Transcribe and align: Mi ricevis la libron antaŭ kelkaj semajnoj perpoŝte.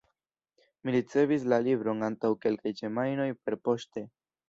Mi 0.83 0.93
ricevis 0.95 1.45
la 1.53 1.61
libron 1.69 2.09
antaŭ 2.09 2.35
kelkaj 2.47 2.75
semajnoj 2.83 3.33
perpoŝte. 3.47 4.09